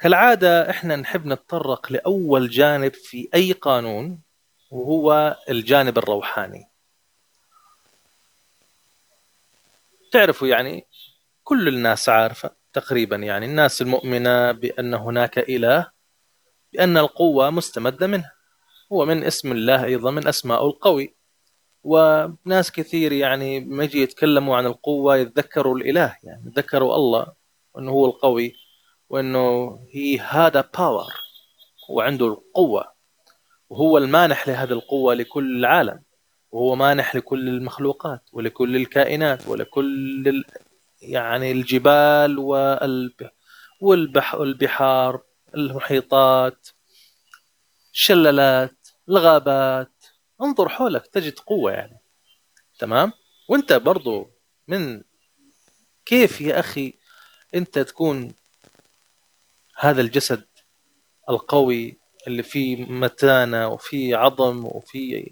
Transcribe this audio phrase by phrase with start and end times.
[0.00, 4.20] كالعادة إحنا نحب نتطرق لأول جانب في أي قانون
[4.70, 6.70] وهو الجانب الروحاني.
[10.12, 10.86] تعرفوا يعني
[11.44, 15.90] كل الناس عارفة تقريبا يعني الناس المؤمنة بأن هناك إله
[16.72, 18.30] بأن القوة مستمدة منه.
[18.92, 21.14] هو من اسم الله أيضا من أسماء القوي.
[21.82, 27.32] وناس كثير يعني ما يجي يتكلموا عن القوة يتذكروا الإله يعني يتذكروا الله
[27.74, 28.69] وأنه هو القوي.
[29.10, 31.12] وأنه هي هذا باور
[31.90, 32.92] هو عنده القوة.
[33.70, 36.02] وهو المانح لهذه القوة لكل العالم.
[36.50, 40.44] وهو مانح لكل المخلوقات ولكل الكائنات ولكل ال...
[41.02, 43.30] يعني الجبال والب...
[43.80, 44.34] والبح...
[44.34, 45.22] والبحار
[45.54, 46.68] المحيطات
[47.92, 50.04] الشلالات الغابات.
[50.42, 52.00] انظر حولك تجد قوة يعني.
[52.78, 53.12] تمام؟
[53.48, 54.30] وانت برضو
[54.68, 55.02] من
[56.06, 56.94] كيف يا أخي
[57.54, 58.34] أنت تكون
[59.80, 60.44] هذا الجسد
[61.30, 65.26] القوي اللي فيه متانة وفيه عظم وفيه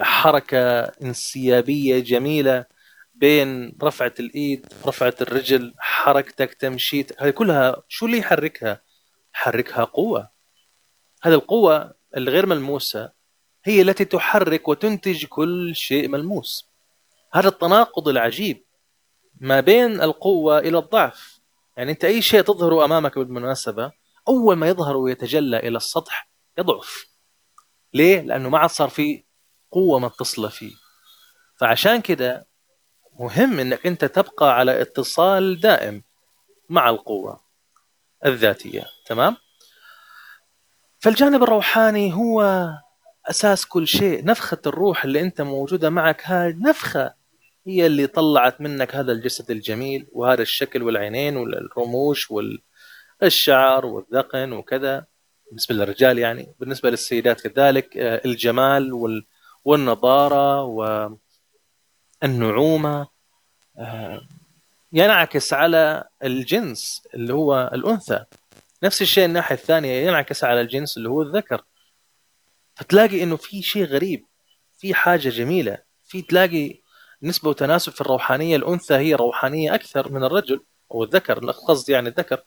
[0.00, 2.66] حركة انسيابية جميلة
[3.14, 8.80] بين رفعة الإيد رفعة الرجل حركتك تمشيت هذه كلها شو اللي يحركها؟
[9.34, 10.30] يحركها قوة.
[11.22, 13.12] هذه القوة الغير ملموسة
[13.64, 16.70] هي التي تحرك وتنتج كل شيء ملموس.
[17.32, 18.64] هذا التناقض العجيب
[19.40, 21.33] ما بين القوة إلى الضعف.
[21.76, 23.92] يعني أنت أي شيء تظهره أمامك بالمناسبة
[24.28, 27.06] أول ما يظهر ويتجلى إلى السطح يضعف
[27.94, 29.24] ليه؟ لأنه ما عاد صار في
[29.70, 30.74] قوة متصلة فيه
[31.60, 32.46] فعشان كده
[33.20, 36.02] مهم أنك أنت تبقى على اتصال دائم
[36.68, 37.44] مع القوة
[38.26, 39.36] الذاتية تمام؟
[40.98, 42.68] فالجانب الروحاني هو
[43.30, 47.14] أساس كل شيء نفخة الروح اللي أنت موجودة معك هاي نفخة
[47.66, 52.28] هي اللي طلعت منك هذا الجسد الجميل وهذا الشكل والعينين والرموش
[53.20, 55.06] والشعر والذقن وكذا.
[55.46, 58.90] بالنسبة للرجال يعني بالنسبة للسيدات كذلك آه، الجمال
[59.64, 60.62] والنضارة
[62.22, 63.08] والنعومة
[63.78, 64.20] آه،
[64.92, 68.24] ينعكس على الجنس اللي هو الأنثى.
[68.82, 71.62] نفس الشيء الناحية الثانية ينعكس على الجنس اللي هو الذكر.
[72.74, 74.26] فتلاقي إنه في شيء غريب
[74.78, 76.83] في حاجة جميلة في تلاقي
[77.24, 80.60] نسبة وتناسب في الروحانية الأنثى هي روحانية أكثر من الرجل
[80.92, 82.42] أو الذكر قصدي يعني الذكر.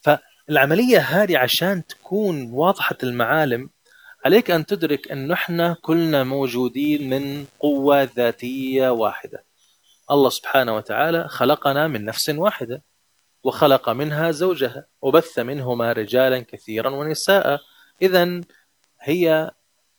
[0.00, 3.70] فالعملية هذه عشان تكون واضحة المعالم
[4.24, 9.44] عليك أن تدرك انه إحنا كلنا موجودين من قوة ذاتية واحدة.
[10.10, 12.82] الله سبحانه وتعالى خلقنا من نفس واحدة
[13.44, 17.60] وخلق منها زوجها وبث منهما رجالا كثيرا ونساء.
[18.02, 18.40] اذا
[19.00, 19.50] هي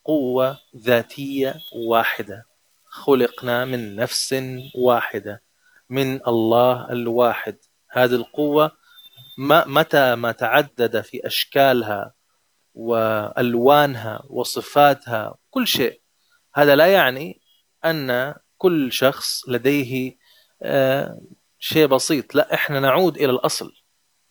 [0.04, 1.54] قوة ذاتية
[1.88, 2.53] واحدة.
[2.94, 4.34] خلقنا من نفس
[4.74, 5.42] واحدة
[5.90, 7.56] من الله الواحد.
[7.90, 8.72] هذه القوة
[9.66, 12.14] متى ما تعدد في أشكالها
[12.74, 16.00] وألوانها وصفاتها كل شيء.
[16.54, 17.40] هذا لا يعني
[17.84, 20.16] أن كل شخص لديه
[20.62, 21.20] آه،
[21.58, 22.34] شيء بسيط.
[22.34, 23.72] لا إحنا نعود إلى الأصل.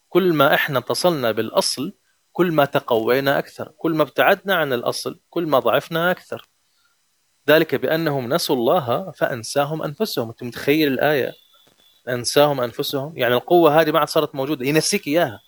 [0.10, 1.94] كل ما إحنا اتصلنا بالأصل
[2.32, 3.72] كل ما تقوينا أكثر.
[3.78, 6.53] كل ما ابتعدنا عن الأصل كل ما ضعفنا أكثر.
[7.50, 10.30] ذلك بأنهم نسوا الله فأنساهم أنفسهم.
[10.30, 11.34] أنت متخيل الآية؟
[12.10, 13.18] أنساهم أنفسهم.
[13.18, 14.66] يعني القوة هذه ما عاد صارت موجودة.
[14.66, 15.40] ينسيك إياها.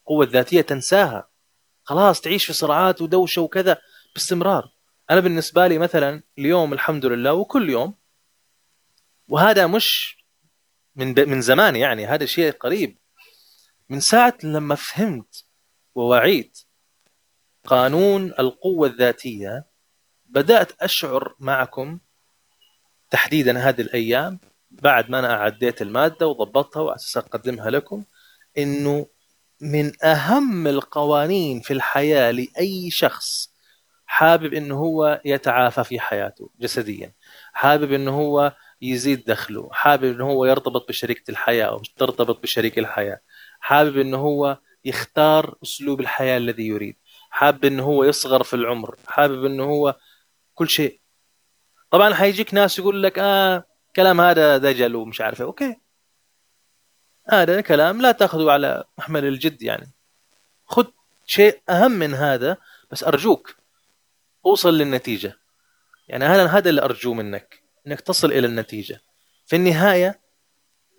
[0.00, 1.28] القوه الذاتيه تنساها.
[1.82, 3.78] خلاص تعيش في صراعات ودوشة وكذا
[4.14, 4.72] باستمرار.
[5.10, 7.94] أنا بالنسبة لي مثلا اليوم الحمد لله وكل يوم
[9.28, 10.18] وهذا مش
[10.96, 12.98] من من زمان يعني هذا شيء قريب.
[13.88, 15.44] من ساعة لما فهمت
[15.94, 16.58] ووعيت
[17.66, 19.66] قانون القوة الذاتية
[20.26, 21.98] بدأت أشعر معكم
[23.10, 24.40] تحديدا هذه الأيام
[24.70, 28.04] بعد ما أنا أعديت المادة وضبطتها وأساس أقدمها لكم
[28.58, 29.06] إنه
[29.60, 33.54] من أهم القوانين في الحياة لأي شخص
[34.06, 37.14] حابب إنه هو يتعافى في حياته جسديا
[37.52, 38.52] حابب إنه هو
[38.82, 43.20] يزيد دخله حابب إنه هو يرتبط بشريكة الحياة أو ترتبط بشريك الحياة
[43.60, 46.96] حابب إنه هو يختار أسلوب الحياة الذي يريد
[47.30, 49.96] حابب إنه هو يصغر في العمر حابب إنه هو
[50.54, 51.00] كل شيء.
[51.90, 53.64] طبعا حيجيك ناس يقول لك آه
[53.96, 55.46] كلام هذا دجل ومش عارف إيه.
[55.46, 55.76] أوكي.
[57.28, 59.90] هذا كلام لا تأخذه على محمل الجد يعني.
[60.66, 60.86] خذ
[61.26, 62.56] شيء أهم من هذا
[62.90, 63.56] بس أرجوك.
[64.46, 65.38] أوصل للنتيجة.
[66.08, 69.00] يعني هذا هذا اللي ارجوه منك إنك تصل إلى النتيجة.
[69.46, 70.20] في النهاية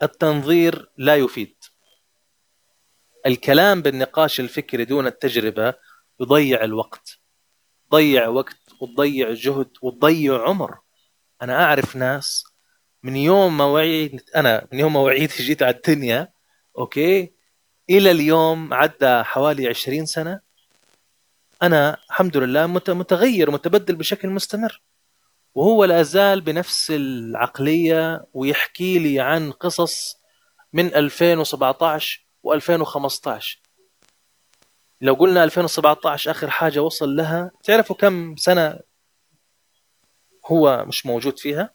[0.04, 1.56] التنظير لا يفيد.
[3.26, 5.74] الكلام بالنقاش الفكري دون التجربة
[6.20, 7.20] يضيع الوقت
[7.92, 10.78] ضيع وقت وتضيع جهد وتضيع عمر.
[11.42, 12.44] أنا أعرف ناس
[13.04, 16.34] من يوم ما وعيت أنا من يوم ما وعيت جيت على الدنيا
[16.78, 17.34] أوكي؟
[17.90, 20.40] إلى اليوم عدى حوالي 20 سنة.
[21.64, 24.82] أنا الحمد لله متغير متبدل بشكل مستمر.
[25.56, 30.18] وهو لا زال بنفس العقلية ويحكي لي عن قصص
[30.74, 33.65] من 2017 و2015
[35.02, 38.80] لو قلنا 2017 آخر حاجة وصل لها تعرفوا كم سنة
[40.46, 41.74] هو مش موجود فيها؟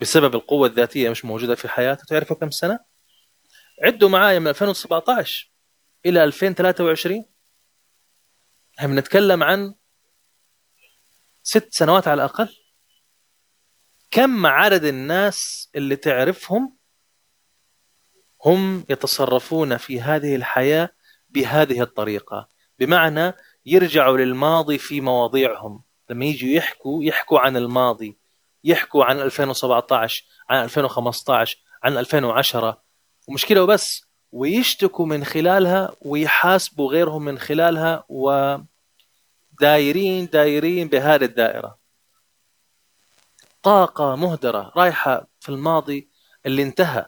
[0.00, 2.78] بسبب القوة الذاتية مش موجودة في حياته تعرفوا كم سنة؟
[3.82, 5.52] عدوا معايا من 2017
[6.06, 7.24] إلى 2023
[8.78, 9.74] إحنا بنتكلم عن
[11.42, 12.56] ست سنوات على الأقل.
[14.10, 16.76] كم عدد الناس اللي تعرفهم
[18.44, 20.90] هم يتصرفون في هذه الحياة
[21.34, 22.48] بهذه الطريقة.
[22.78, 23.34] بمعنى
[23.66, 25.82] يرجعوا للماضي في مواضيعهم.
[26.10, 28.16] لما يجوا يحكوا يحكوا عن الماضي.
[28.64, 32.82] يحكوا عن 2017 عن 2015 عن 2010
[33.28, 38.56] ومشكلة وبس ويشتكوا من خلالها ويحاسبوا غيرهم من خلالها و
[39.60, 41.78] دايرين دايرين بهذه الدائرة.
[43.62, 46.08] طاقة مهدرة رايحة في الماضي
[46.46, 47.06] اللي انتهى.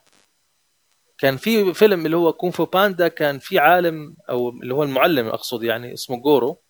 [1.18, 5.26] كان في فيلم اللي هو كونغ فو باندا كان في عالم أو اللي هو المعلم
[5.26, 6.62] أقصد يعني اسمه جورو.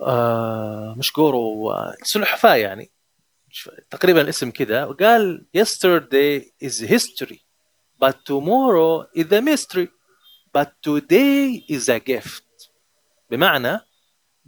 [0.00, 1.72] آه مش جورو
[2.02, 2.90] سلحفاة يعني.
[3.90, 4.88] تقريبا الاسم كده.
[4.88, 7.38] وقال yesterday is history
[8.04, 9.88] but tomorrow is a mystery
[10.56, 12.70] but today is a gift.
[13.30, 13.80] بمعنى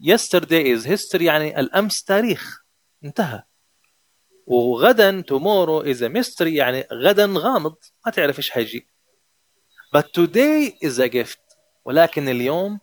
[0.01, 2.63] yesterday is history يعني الأمس تاريخ.
[3.05, 3.43] انتهى.
[4.49, 7.75] وغدا tomorrow is a mystery يعني غدا غامض
[8.07, 8.87] ما تعرف إيش حيجي.
[9.97, 12.81] But today is a gift ولكن اليوم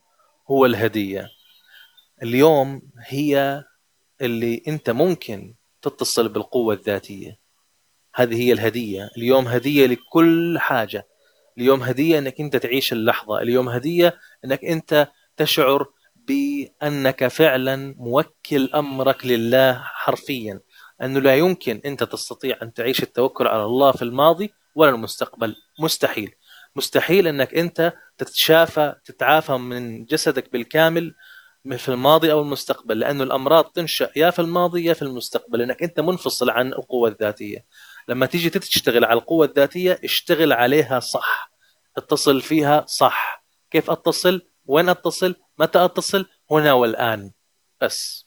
[0.51, 1.27] هو الهدية.
[2.23, 3.63] اليوم هي
[4.21, 7.39] اللي أنت ممكن تتصل بالقوة الذاتية.
[8.15, 9.09] هذه هي الهدية.
[9.17, 11.07] اليوم هدية لكل حاجة.
[11.57, 13.41] اليوم هدية إنك أنت تعيش اللحظة.
[13.41, 15.07] اليوم هدية إنك أنت
[15.37, 15.85] تشعر
[16.15, 20.59] بأنك فعلا موكل أمرك لله حرفيا.
[21.01, 25.55] أنه لا يمكن أنت تستطيع أن تعيش التوكل على الله في الماضي ولا المستقبل.
[25.79, 26.35] مستحيل.
[26.75, 31.15] مستحيل أنك أنت تتشافى تتعافى من جسدك بالكامل
[31.77, 35.59] في الماضي أو المستقبل لأنه الأمراض تنشأ يا في الماضي يا في المستقبل.
[35.59, 37.65] لانك أنت منفصل عن القوة الذاتية.
[38.07, 41.51] لما تيجي تشتغل على القوة الذاتية اشتغل عليها صح.
[41.97, 43.45] اتصل فيها صح.
[43.71, 47.31] كيف أتصل؟ وين أتصل؟ متى أتصل؟ هنا والآن.
[47.81, 48.24] بس.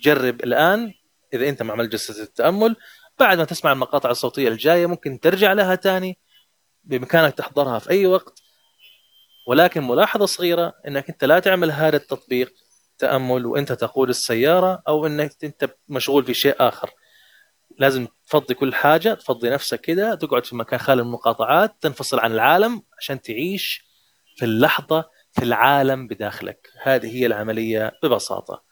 [0.00, 0.92] جرب الآن
[1.34, 2.76] إذا أنت ما عملت جلسه التأمل
[3.18, 6.18] بعد ما تسمع المقاطع الصوتية الجاية ممكن ترجع لها ثاني
[6.84, 8.42] بإمكانك تحضرها في أي وقت.
[9.48, 12.52] ولكن ملاحظة صغيرة إنك أنت لا تعمل هذا التطبيق
[12.98, 16.90] تأمل وأنت تقود السيارة أو إنك أنت مشغول في شيء آخر.
[17.78, 22.32] لازم تفضي كل حاجة تفضي نفسك كده تقعد في مكان خالي من المقاطعات تنفصل عن
[22.32, 23.84] العالم عشان تعيش
[24.36, 26.70] في اللحظة في العالم بداخلك.
[26.82, 28.69] هذه هي العملية ببساطة.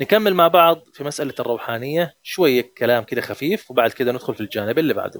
[0.00, 2.14] نكمل مع بعض في مسألة الروحانية.
[2.22, 5.18] شوية كلام كده خفيف وبعد كده ندخل في الجانب اللي بعده.